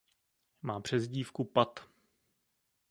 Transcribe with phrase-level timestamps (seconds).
[0.61, 1.79] Má přezdívku Pat.